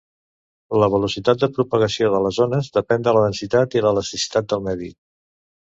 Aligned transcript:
La 0.83 0.87
velocitat 0.93 1.43
de 1.43 1.49
propagació 1.57 2.09
de 2.15 2.21
les 2.27 2.41
ones 2.47 2.71
depèn 2.79 3.07
de 3.09 3.13
la 3.19 3.21
densitat 3.27 3.79
i 3.81 3.85
l'elasticitat 3.87 4.53
del 4.57 4.69
medi. 4.71 4.91